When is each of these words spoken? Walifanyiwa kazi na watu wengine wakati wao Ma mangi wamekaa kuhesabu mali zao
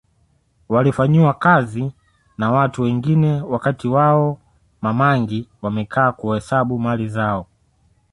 Walifanyiwa 0.69 1.33
kazi 1.33 1.91
na 2.37 2.51
watu 2.51 2.81
wengine 2.81 3.41
wakati 3.41 3.87
wao 3.87 4.39
Ma 4.81 4.93
mangi 4.93 5.49
wamekaa 5.61 6.11
kuhesabu 6.11 6.79
mali 6.79 7.07
zao 7.09 7.47